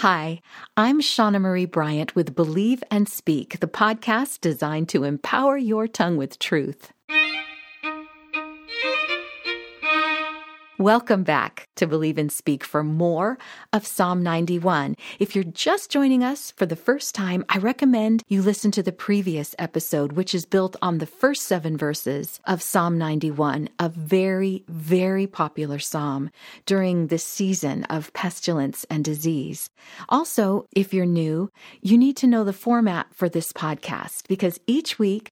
Hi, 0.00 0.40
I'm 0.78 1.02
Shawna 1.02 1.42
Marie 1.42 1.66
Bryant 1.66 2.16
with 2.16 2.34
Believe 2.34 2.82
and 2.90 3.06
Speak, 3.06 3.60
the 3.60 3.66
podcast 3.66 4.40
designed 4.40 4.88
to 4.88 5.04
empower 5.04 5.58
your 5.58 5.86
tongue 5.86 6.16
with 6.16 6.38
truth. 6.38 6.94
Welcome 10.80 11.24
back 11.24 11.68
to 11.76 11.86
Believe 11.86 12.16
and 12.16 12.32
Speak 12.32 12.64
for 12.64 12.82
more 12.82 13.36
of 13.70 13.86
Psalm 13.86 14.22
91. 14.22 14.96
If 15.18 15.34
you're 15.34 15.44
just 15.44 15.90
joining 15.90 16.24
us 16.24 16.52
for 16.52 16.64
the 16.64 16.74
first 16.74 17.14
time, 17.14 17.44
I 17.50 17.58
recommend 17.58 18.22
you 18.28 18.40
listen 18.40 18.70
to 18.70 18.82
the 18.82 18.90
previous 18.90 19.54
episode, 19.58 20.12
which 20.12 20.34
is 20.34 20.46
built 20.46 20.76
on 20.80 20.96
the 20.96 21.04
first 21.04 21.42
seven 21.42 21.76
verses 21.76 22.40
of 22.46 22.62
Psalm 22.62 22.96
91, 22.96 23.68
a 23.78 23.90
very, 23.90 24.64
very 24.68 25.26
popular 25.26 25.78
psalm 25.78 26.30
during 26.64 27.08
this 27.08 27.24
season 27.24 27.84
of 27.90 28.10
pestilence 28.14 28.86
and 28.88 29.04
disease. 29.04 29.68
Also, 30.08 30.66
if 30.74 30.94
you're 30.94 31.04
new, 31.04 31.50
you 31.82 31.98
need 31.98 32.16
to 32.16 32.26
know 32.26 32.42
the 32.42 32.54
format 32.54 33.06
for 33.12 33.28
this 33.28 33.52
podcast 33.52 34.26
because 34.28 34.58
each 34.66 34.98
week 34.98 35.30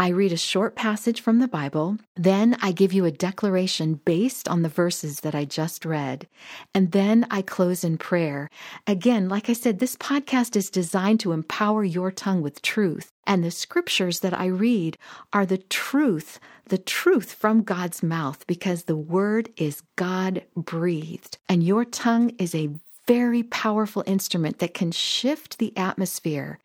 I 0.00 0.08
read 0.08 0.32
a 0.32 0.38
short 0.38 0.76
passage 0.76 1.20
from 1.20 1.40
the 1.40 1.46
Bible, 1.46 1.98
then 2.16 2.56
I 2.62 2.72
give 2.72 2.94
you 2.94 3.04
a 3.04 3.10
declaration 3.10 4.00
based 4.02 4.48
on 4.48 4.62
the 4.62 4.70
verses 4.90 5.20
that 5.20 5.36
I 5.36 5.44
just 5.44 5.84
read, 5.84 6.26
and 6.74 6.90
then 6.90 7.24
I 7.30 7.42
close 7.42 7.84
in 7.84 7.96
prayer. 7.96 8.50
Again, 8.88 9.28
like 9.28 9.48
I 9.48 9.52
said, 9.52 9.78
this 9.78 9.94
podcast 9.94 10.56
is 10.56 10.68
designed 10.68 11.20
to 11.20 11.30
empower 11.30 11.84
your 11.84 12.10
tongue 12.10 12.42
with 12.42 12.60
truth, 12.60 13.12
and 13.24 13.44
the 13.44 13.52
scriptures 13.52 14.18
that 14.18 14.36
I 14.36 14.46
read 14.46 14.98
are 15.32 15.46
the 15.46 15.58
truth, 15.58 16.40
the 16.66 16.76
truth 16.76 17.34
from 17.34 17.62
God's 17.62 18.02
mouth, 18.02 18.44
because 18.48 18.82
the 18.82 18.96
word 18.96 19.48
is 19.56 19.84
God 19.94 20.42
breathed, 20.56 21.38
and 21.48 21.62
your 21.62 21.84
tongue 21.84 22.30
is 22.36 22.52
a 22.52 22.70
very 23.06 23.44
powerful 23.44 24.02
instrument 24.08 24.58
that 24.58 24.74
can 24.74 24.90
shift 24.90 25.58
the 25.58 25.72
atmosphere. 25.76 26.58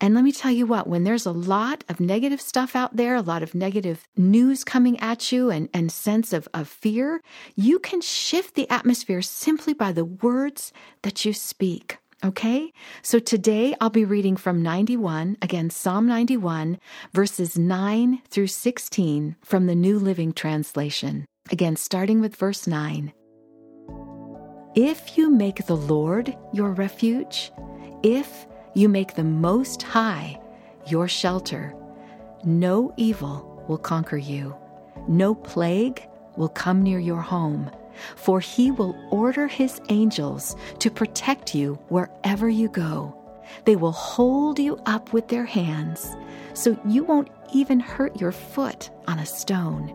And 0.00 0.14
let 0.14 0.24
me 0.24 0.32
tell 0.32 0.50
you 0.50 0.66
what, 0.66 0.86
when 0.86 1.04
there's 1.04 1.24
a 1.24 1.32
lot 1.32 1.82
of 1.88 2.00
negative 2.00 2.40
stuff 2.40 2.76
out 2.76 2.96
there, 2.96 3.14
a 3.14 3.22
lot 3.22 3.42
of 3.42 3.54
negative 3.54 4.06
news 4.16 4.62
coming 4.62 5.00
at 5.00 5.32
you 5.32 5.50
and, 5.50 5.70
and 5.72 5.90
sense 5.90 6.34
of, 6.34 6.46
of 6.52 6.68
fear, 6.68 7.22
you 7.54 7.78
can 7.78 8.02
shift 8.02 8.54
the 8.54 8.68
atmosphere 8.68 9.22
simply 9.22 9.72
by 9.72 9.92
the 9.92 10.04
words 10.04 10.72
that 11.00 11.24
you 11.24 11.32
speak. 11.32 11.96
Okay? 12.22 12.72
So 13.00 13.18
today 13.18 13.74
I'll 13.80 13.88
be 13.88 14.04
reading 14.04 14.36
from 14.36 14.62
91, 14.62 15.38
again, 15.40 15.70
Psalm 15.70 16.06
91, 16.06 16.78
verses 17.12 17.56
9 17.56 18.20
through 18.28 18.48
16 18.48 19.36
from 19.42 19.66
the 19.66 19.74
New 19.74 19.98
Living 19.98 20.32
Translation. 20.32 21.24
Again, 21.50 21.76
starting 21.76 22.20
with 22.20 22.36
verse 22.36 22.66
9. 22.66 23.12
If 24.74 25.16
you 25.16 25.30
make 25.30 25.64
the 25.66 25.76
Lord 25.76 26.36
your 26.52 26.72
refuge, 26.72 27.50
if 28.02 28.46
you 28.76 28.90
make 28.90 29.14
the 29.14 29.24
Most 29.24 29.82
High 29.82 30.38
your 30.86 31.08
shelter. 31.08 31.74
No 32.44 32.92
evil 32.98 33.64
will 33.66 33.78
conquer 33.78 34.18
you, 34.18 34.54
no 35.08 35.34
plague 35.34 36.06
will 36.36 36.50
come 36.50 36.82
near 36.82 36.98
your 36.98 37.22
home, 37.22 37.70
for 38.16 38.38
he 38.38 38.70
will 38.70 38.94
order 39.10 39.48
his 39.48 39.80
angels 39.88 40.56
to 40.80 40.90
protect 40.90 41.54
you 41.54 41.78
wherever 41.88 42.50
you 42.50 42.68
go. 42.68 43.16
They 43.64 43.76
will 43.76 43.92
hold 43.92 44.58
you 44.58 44.78
up 44.84 45.10
with 45.14 45.28
their 45.28 45.46
hands, 45.46 46.14
so 46.52 46.78
you 46.86 47.02
won't 47.02 47.30
even 47.54 47.80
hurt 47.80 48.20
your 48.20 48.32
foot 48.32 48.90
on 49.08 49.18
a 49.20 49.26
stone. 49.26 49.90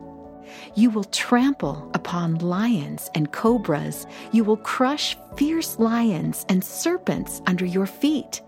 You 0.74 0.90
will 0.90 1.04
trample 1.04 1.92
upon 1.94 2.40
lions 2.40 3.12
and 3.14 3.32
cobras. 3.32 4.08
You 4.32 4.44
will 4.44 4.58
crush 4.58 5.16
fierce 5.38 5.78
lions 5.78 6.48
and 6.50 6.64
serpents 6.64 7.44
under 7.46 7.66
your 7.66 7.86
feet. 7.86 8.42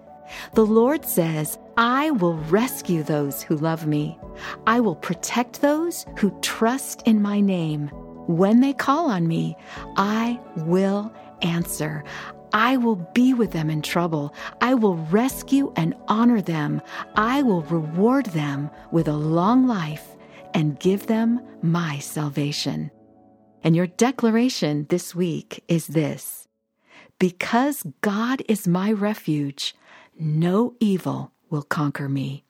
The 0.54 0.66
Lord 0.66 1.06
says, 1.06 1.58
I 1.78 2.12
will 2.12 2.38
rescue 2.38 3.04
those 3.04 3.42
who 3.42 3.56
love 3.56 3.88
me. 3.88 4.20
I 4.68 4.80
will 4.80 4.96
protect 4.96 5.62
those 5.62 6.06
who 6.18 6.38
trust 6.42 7.02
in 7.06 7.22
my 7.22 7.40
name. 7.40 7.88
When 8.28 8.62
they 8.62 8.74
call 8.74 9.10
on 9.10 9.28
me, 9.28 9.58
I 9.98 10.40
will 10.58 11.14
answer. 11.42 12.04
I 12.54 12.78
will 12.78 12.96
be 13.14 13.34
with 13.34 13.52
them 13.52 13.70
in 13.70 13.82
trouble. 13.82 14.34
I 14.62 14.76
will 14.76 14.96
rescue 14.96 15.74
and 15.76 15.96
honor 16.08 16.42
them. 16.42 16.82
I 17.16 17.42
will 17.42 17.64
reward 17.64 18.28
them 18.28 18.70
with 18.92 19.08
a 19.08 19.18
long 19.18 19.68
life 19.68 20.16
and 20.54 20.80
give 20.80 21.08
them 21.08 21.42
my 21.62 22.00
salvation. 22.00 22.92
And 23.64 23.76
your 23.76 23.88
declaration 23.88 24.86
this 24.90 25.16
week 25.16 25.64
is 25.68 25.88
this 25.88 26.48
Because 27.18 27.84
God 28.02 28.44
is 28.48 28.68
my 28.68 28.92
refuge, 28.92 29.76
no 30.20 30.76
evil 30.80 31.32
will 31.50 31.64
conquer 31.64 32.10
me. 32.10 32.44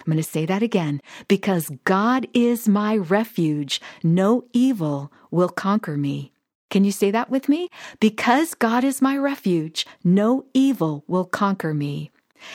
I'm 0.00 0.12
going 0.12 0.16
to 0.18 0.22
say 0.22 0.44
that 0.46 0.62
again. 0.62 1.00
Because 1.28 1.70
God 1.84 2.26
is 2.34 2.68
my 2.68 2.96
refuge, 2.96 3.80
no 4.02 4.44
evil 4.52 5.10
will 5.30 5.48
conquer 5.48 5.96
me. 5.96 6.32
Can 6.70 6.84
you 6.84 6.92
say 6.92 7.10
that 7.10 7.30
with 7.30 7.48
me? 7.48 7.68
Because 8.00 8.54
God 8.54 8.84
is 8.84 9.00
my 9.00 9.16
refuge, 9.16 9.86
no 10.02 10.44
evil 10.52 11.04
will 11.06 11.24
conquer 11.24 11.72
me. 11.72 12.10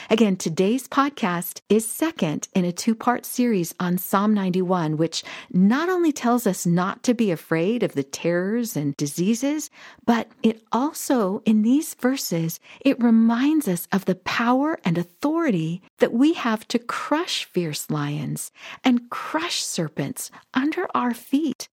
Again, 0.10 0.36
today's 0.36 0.88
podcast 0.88 1.62
is 1.70 1.88
second 1.88 2.48
in 2.54 2.66
a 2.66 2.72
two 2.72 2.96
part 2.96 3.26
series 3.26 3.74
on 3.80 3.98
Psalm 3.98 4.34
91, 4.34 4.98
which 4.98 5.24
not 5.52 5.90
only 5.90 6.12
tells 6.12 6.48
us 6.48 6.66
not 6.66 7.04
to 7.04 7.14
be 7.14 7.32
afraid 7.32 7.84
of 7.84 7.94
the 7.94 8.04
terrors 8.04 8.76
and 8.76 8.96
diseases, 8.98 9.70
but 10.06 10.28
it 10.44 10.62
also, 10.72 11.42
in 11.46 11.62
these 11.62 11.94
verses, 11.96 12.60
it 12.82 13.02
reminds 13.02 13.68
us 13.68 13.88
of 13.92 14.06
the 14.06 14.16
power 14.16 14.80
and 14.84 14.98
authority 14.98 15.82
that 16.00 16.14
we 16.14 16.34
have 16.34 16.68
to 16.68 16.80
crush 16.80 17.46
fierce 17.46 17.90
lions 17.90 18.52
and 18.84 19.10
crush 19.10 19.62
serpents 19.64 20.32
under 20.54 20.88
our 20.96 21.14
feet. 21.14 21.68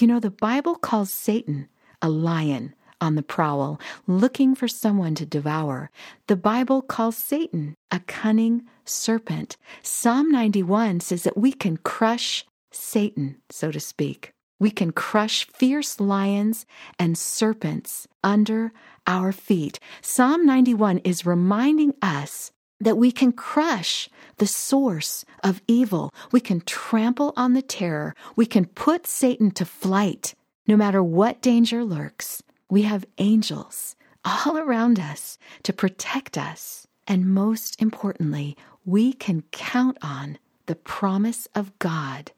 You 0.00 0.06
know, 0.06 0.20
the 0.20 0.30
Bible 0.30 0.74
calls 0.74 1.12
Satan 1.12 1.68
a 2.02 2.08
lion 2.08 2.74
on 3.04 3.14
the 3.14 3.22
prowl, 3.22 3.78
looking 4.06 4.54
for 4.54 4.66
someone 4.66 5.14
to 5.14 5.26
devour. 5.26 5.90
The 6.26 6.36
Bible 6.36 6.80
calls 6.80 7.18
Satan 7.18 7.74
a 7.90 8.00
cunning 8.00 8.62
serpent. 8.86 9.58
Psalm 9.82 10.30
91 10.30 11.00
says 11.00 11.22
that 11.24 11.36
we 11.36 11.52
can 11.52 11.76
crush 11.76 12.46
Satan, 12.72 13.36
so 13.50 13.70
to 13.70 13.78
speak. 13.78 14.30
We 14.58 14.70
can 14.70 14.92
crush 14.92 15.46
fierce 15.48 16.00
lions 16.00 16.64
and 16.98 17.18
serpents 17.18 18.08
under 18.22 18.72
our 19.06 19.32
feet. 19.32 19.78
Psalm 20.00 20.46
91 20.46 20.98
is 20.98 21.26
reminding 21.26 21.92
us 22.00 22.50
that 22.80 22.96
we 22.96 23.12
can 23.12 23.32
crush 23.32 24.08
the 24.38 24.46
source 24.46 25.24
of 25.42 25.60
evil. 25.68 26.10
We 26.32 26.40
can 26.40 26.62
trample 26.62 27.34
on 27.36 27.52
the 27.52 27.62
terror. 27.62 28.14
We 28.34 28.46
can 28.46 28.64
put 28.64 29.06
Satan 29.06 29.50
to 29.52 29.66
flight 29.66 30.34
no 30.66 30.76
matter 30.76 31.02
what 31.02 31.42
danger 31.42 31.84
lurks. 31.84 32.42
We 32.68 32.82
have 32.82 33.06
angels 33.18 33.96
all 34.24 34.56
around 34.56 34.98
us 34.98 35.38
to 35.64 35.72
protect 35.72 36.38
us. 36.38 36.86
And 37.06 37.32
most 37.32 37.80
importantly, 37.80 38.56
we 38.84 39.12
can 39.12 39.42
count 39.52 39.98
on 40.02 40.38
the 40.66 40.74
promise 40.74 41.46
of 41.54 41.78
God 41.78 42.32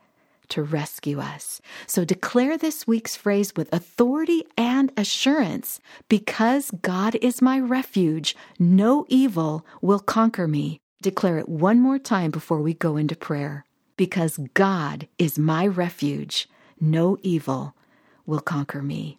to 0.49 0.63
rescue 0.63 1.21
us. 1.21 1.61
So 1.87 2.05
declare 2.05 2.57
this 2.57 2.87
week's 2.87 3.17
phrase 3.17 3.55
with 3.57 3.73
authority 3.73 4.45
and 4.57 4.93
assurance 4.97 5.81
because 6.09 6.71
God 6.83 7.17
is 7.17 7.43
my 7.43 7.59
refuge, 7.59 8.37
no 8.59 9.07
evil 9.09 9.67
will 9.81 10.01
conquer 10.01 10.47
me. 10.47 10.81
Declare 11.03 11.39
it 11.39 11.49
one 11.49 11.81
more 11.81 11.99
time 11.99 12.31
before 12.31 12.61
we 12.61 12.75
go 12.75 12.97
into 12.97 13.17
prayer. 13.17 13.65
Because 13.97 14.39
God 14.55 15.09
is 15.19 15.39
my 15.39 15.67
refuge, 15.67 16.49
no 16.81 17.17
evil 17.23 17.75
will 18.25 18.41
conquer 18.41 18.83
me. 18.83 19.19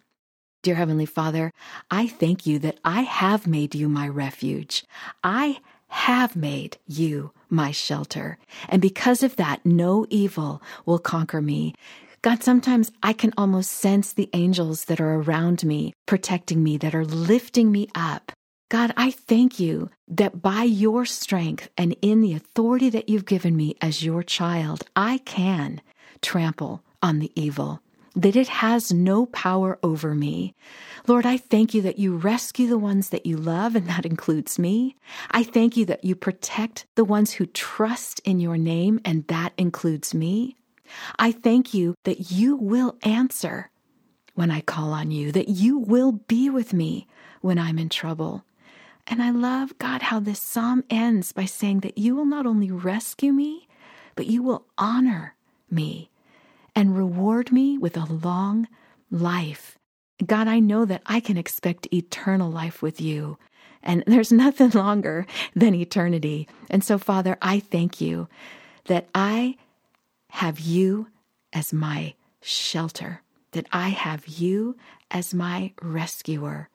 Dear 0.62 0.74
Heavenly 0.74 1.06
Father, 1.06 1.52
I 1.88 2.08
thank 2.08 2.44
you 2.44 2.58
that 2.58 2.80
I 2.84 3.02
have 3.02 3.46
made 3.46 3.76
you 3.76 3.88
my 3.88 4.08
refuge. 4.08 4.84
I 5.22 5.60
have 5.86 6.34
made 6.34 6.78
you 6.84 7.30
my 7.48 7.70
shelter. 7.70 8.38
And 8.68 8.82
because 8.82 9.22
of 9.22 9.36
that, 9.36 9.64
no 9.64 10.04
evil 10.10 10.60
will 10.84 10.98
conquer 10.98 11.40
me. 11.40 11.74
God, 12.22 12.42
sometimes 12.42 12.90
I 13.04 13.12
can 13.12 13.32
almost 13.36 13.70
sense 13.70 14.12
the 14.12 14.28
angels 14.32 14.86
that 14.86 15.00
are 15.00 15.20
around 15.20 15.62
me, 15.62 15.94
protecting 16.06 16.64
me, 16.64 16.76
that 16.78 16.94
are 16.94 17.04
lifting 17.04 17.70
me 17.70 17.88
up. 17.94 18.32
God, 18.68 18.92
I 18.96 19.12
thank 19.12 19.60
you 19.60 19.90
that 20.08 20.42
by 20.42 20.64
your 20.64 21.06
strength 21.06 21.70
and 21.78 21.96
in 22.02 22.20
the 22.20 22.34
authority 22.34 22.90
that 22.90 23.08
you've 23.08 23.26
given 23.26 23.56
me 23.56 23.76
as 23.80 24.04
your 24.04 24.24
child, 24.24 24.82
I 24.96 25.18
can 25.18 25.80
trample 26.20 26.82
on 27.00 27.20
the 27.20 27.30
evil 27.36 27.80
that 28.18 28.34
it 28.34 28.48
has 28.48 28.92
no 28.92 29.26
power 29.26 29.78
over 29.80 30.12
me. 30.12 30.52
Lord, 31.06 31.24
I 31.24 31.36
thank 31.36 31.72
you 31.72 31.82
that 31.82 32.00
you 32.00 32.16
rescue 32.16 32.66
the 32.66 32.76
ones 32.76 33.10
that 33.10 33.24
you 33.24 33.36
love, 33.36 33.76
and 33.76 33.86
that 33.86 34.04
includes 34.04 34.58
me. 34.58 34.96
I 35.30 35.44
thank 35.44 35.76
you 35.76 35.86
that 35.86 36.04
you 36.04 36.16
protect 36.16 36.84
the 36.96 37.04
ones 37.04 37.32
who 37.32 37.46
trust 37.46 38.20
in 38.24 38.40
your 38.40 38.58
name, 38.58 39.00
and 39.04 39.24
that 39.28 39.52
includes 39.56 40.14
me. 40.14 40.56
I 41.16 41.30
thank 41.30 41.72
you 41.72 41.94
that 42.02 42.32
you 42.32 42.56
will 42.56 42.96
answer 43.02 43.70
when 44.34 44.50
I 44.50 44.62
call 44.62 44.92
on 44.92 45.12
you, 45.12 45.30
that 45.32 45.48
you 45.48 45.78
will 45.78 46.12
be 46.12 46.50
with 46.50 46.72
me 46.72 47.06
when 47.40 47.58
I'm 47.58 47.78
in 47.78 47.88
trouble. 47.88 48.44
And 49.06 49.22
I 49.22 49.30
love, 49.30 49.78
God, 49.78 50.02
how 50.02 50.18
this 50.18 50.42
psalm 50.42 50.82
ends 50.90 51.30
by 51.32 51.44
saying 51.44 51.80
that 51.80 51.98
you 51.98 52.16
will 52.16 52.26
not 52.26 52.46
only 52.46 52.70
rescue 52.70 53.32
me, 53.32 53.68
but 54.16 54.26
you 54.26 54.42
will 54.42 54.66
honor 54.76 55.36
me 55.70 56.10
and 56.78 56.96
reward 56.96 57.50
me 57.50 57.76
with 57.76 57.96
a 57.96 58.04
long 58.04 58.68
life. 59.10 59.76
God, 60.24 60.46
I 60.46 60.60
know 60.60 60.84
that 60.84 61.02
I 61.06 61.18
can 61.18 61.36
expect 61.36 61.92
eternal 61.92 62.52
life 62.52 62.82
with 62.82 63.00
you. 63.00 63.36
And 63.82 64.04
there's 64.06 64.30
nothing 64.46 64.70
longer 64.70 65.26
than 65.56 65.74
eternity. 65.74 66.46
And 66.70 66.84
so, 66.84 66.96
Father, 66.96 67.36
I 67.42 67.58
thank 67.58 68.00
you 68.00 68.28
that 68.84 69.08
I 69.12 69.56
have 70.30 70.60
you 70.60 71.08
as 71.52 71.72
my 71.72 72.14
shelter, 72.42 73.22
that 73.50 73.66
I 73.72 73.88
have 73.88 74.28
you 74.28 74.76
as 75.10 75.34
my 75.34 75.72
rescuer, 75.82 76.68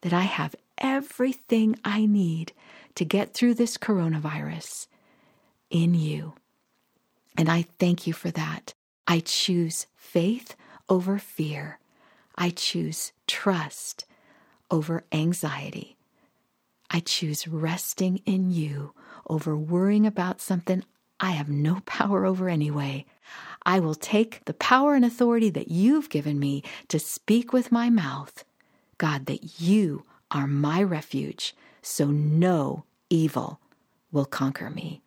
that 0.00 0.14
I 0.14 0.22
have 0.22 0.56
everything 0.78 1.78
I 1.84 2.06
need 2.06 2.54
to 2.94 3.04
get 3.04 3.34
through 3.34 3.54
this 3.54 3.76
coronavirus 3.76 4.86
in 5.68 5.92
you. 5.92 6.32
And 7.36 7.50
I 7.50 7.66
thank 7.78 8.06
you 8.06 8.14
for 8.14 8.30
that. 8.30 8.72
I 9.10 9.18
choose 9.18 9.88
faith 9.96 10.54
over 10.88 11.18
fear. 11.18 11.80
I 12.36 12.50
choose 12.50 13.10
trust 13.26 14.04
over 14.70 15.02
anxiety. 15.10 15.96
I 16.92 17.00
choose 17.00 17.48
resting 17.48 18.18
in 18.24 18.52
you 18.52 18.94
over 19.28 19.56
worrying 19.56 20.06
about 20.06 20.40
something 20.40 20.84
I 21.18 21.32
have 21.32 21.48
no 21.48 21.80
power 21.86 22.24
over 22.24 22.48
anyway. 22.48 23.04
I 23.66 23.80
will 23.80 23.96
take 23.96 24.44
the 24.44 24.54
power 24.54 24.94
and 24.94 25.04
authority 25.04 25.50
that 25.50 25.72
you've 25.72 26.08
given 26.08 26.38
me 26.38 26.62
to 26.86 27.00
speak 27.00 27.52
with 27.52 27.72
my 27.72 27.90
mouth. 27.90 28.44
God, 28.96 29.26
that 29.26 29.60
you 29.60 30.04
are 30.30 30.46
my 30.46 30.84
refuge, 30.84 31.56
so 31.82 32.12
no 32.12 32.84
evil 33.08 33.58
will 34.12 34.24
conquer 34.24 34.70
me. 34.70 35.02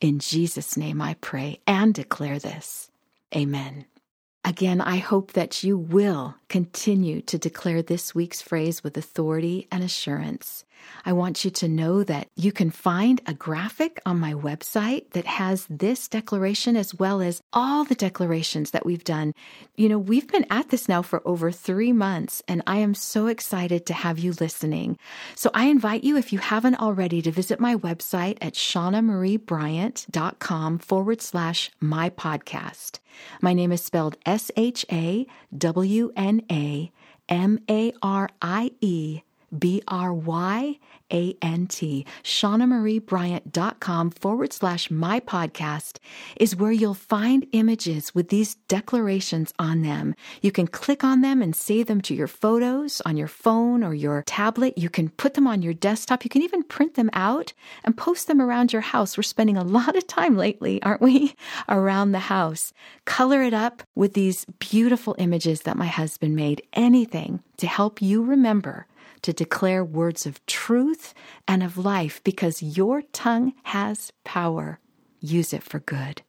In 0.00 0.20
Jesus' 0.20 0.74
name 0.74 1.02
I 1.02 1.16
pray 1.20 1.60
and 1.66 1.92
declare 1.92 2.38
this. 2.38 2.88
Amen. 3.34 3.86
Again, 4.44 4.80
I 4.80 4.96
hope 4.96 5.32
that 5.32 5.62
you 5.62 5.78
will 5.78 6.34
continue 6.48 7.20
to 7.22 7.38
declare 7.38 7.80
this 7.80 8.12
week's 8.12 8.42
phrase 8.42 8.82
with 8.82 8.96
authority 8.96 9.68
and 9.70 9.84
assurance. 9.84 10.64
I 11.04 11.12
want 11.12 11.44
you 11.44 11.52
to 11.52 11.68
know 11.68 12.02
that 12.02 12.26
you 12.34 12.50
can 12.50 12.70
find 12.70 13.20
a 13.24 13.34
graphic 13.34 14.00
on 14.04 14.18
my 14.18 14.34
website 14.34 15.10
that 15.10 15.26
has 15.26 15.64
this 15.70 16.08
declaration 16.08 16.76
as 16.76 16.92
well 16.92 17.20
as 17.20 17.40
all 17.52 17.84
the 17.84 17.94
declarations 17.94 18.72
that 18.72 18.84
we've 18.84 19.04
done. 19.04 19.32
You 19.76 19.88
know, 19.88 20.00
we've 20.00 20.26
been 20.26 20.46
at 20.50 20.70
this 20.70 20.88
now 20.88 21.02
for 21.02 21.22
over 21.24 21.52
three 21.52 21.92
months, 21.92 22.42
and 22.48 22.62
I 22.66 22.78
am 22.78 22.94
so 22.94 23.28
excited 23.28 23.86
to 23.86 23.94
have 23.94 24.18
you 24.18 24.32
listening. 24.40 24.98
So 25.36 25.52
I 25.54 25.66
invite 25.66 26.02
you, 26.02 26.16
if 26.16 26.32
you 26.32 26.40
haven't 26.40 26.80
already, 26.80 27.22
to 27.22 27.30
visit 27.30 27.60
my 27.60 27.76
website 27.76 28.38
at 28.40 28.54
shawnamariebryant.com 28.54 30.78
forward 30.78 31.22
slash 31.22 31.70
my 31.80 32.10
podcast. 32.10 32.98
My 33.40 33.52
name 33.52 33.72
is 33.72 33.82
spelled 33.82 34.16
S 34.24 34.50
H 34.56 34.84
A 34.90 35.26
W 35.56 36.12
N 36.16 36.42
A 36.50 36.92
M 37.28 37.58
A 37.68 37.92
R 38.02 38.28
I 38.40 38.72
E 38.80 39.22
B 39.56 39.82
R 39.86 40.12
Y 40.12 40.78
A 41.12 41.36
N 41.42 41.66
T. 41.66 42.06
ShawnaMarieBryant.com 42.22 44.10
forward 44.10 44.52
slash 44.52 44.90
my 44.90 45.20
podcast 45.20 45.98
is 46.36 46.56
where 46.56 46.72
you'll 46.72 46.94
find 46.94 47.46
images 47.52 48.14
with 48.14 48.28
these 48.28 48.54
declarations 48.68 49.52
on 49.58 49.82
them. 49.82 50.14
You 50.40 50.52
can 50.52 50.66
click 50.66 51.04
on 51.04 51.20
them 51.20 51.42
and 51.42 51.54
save 51.54 51.86
them 51.86 52.00
to 52.02 52.14
your 52.14 52.26
photos 52.26 53.00
on 53.04 53.16
your 53.16 53.28
phone 53.28 53.84
or 53.84 53.94
your 53.94 54.22
tablet. 54.26 54.78
You 54.78 54.88
can 54.88 55.10
put 55.10 55.34
them 55.34 55.46
on 55.46 55.62
your 55.62 55.74
desktop. 55.74 56.24
You 56.24 56.30
can 56.30 56.42
even 56.42 56.62
print 56.62 56.94
them 56.94 57.10
out 57.12 57.52
and 57.84 57.96
post 57.96 58.26
them 58.26 58.40
around 58.40 58.72
your 58.72 58.82
house. 58.82 59.16
We're 59.16 59.22
spending 59.22 59.56
a 59.56 59.64
lot 59.64 59.96
of 59.96 60.06
time 60.06 60.36
lately, 60.36 60.82
aren't 60.82 61.02
we? 61.02 61.34
Around 61.68 62.12
the 62.12 62.18
house. 62.18 62.72
Color 63.04 63.42
it 63.42 63.54
up 63.54 63.82
with 63.94 64.14
these 64.14 64.44
beautiful 64.58 65.14
images 65.18 65.62
that 65.62 65.76
my 65.76 65.86
husband 65.86 66.34
made. 66.36 66.62
Anything 66.72 67.42
to 67.58 67.66
help 67.66 68.00
you 68.00 68.24
remember 68.24 68.86
to 69.20 69.32
declare 69.32 69.84
words 69.84 70.26
of 70.26 70.44
truth 70.46 71.14
and 71.46 71.62
of 71.62 71.76
life 71.76 72.22
because 72.24 72.62
your 72.62 73.02
tongue 73.12 73.52
has 73.64 74.12
power. 74.24 74.80
Use 75.20 75.52
it 75.52 75.62
for 75.62 75.80
good. 75.80 76.22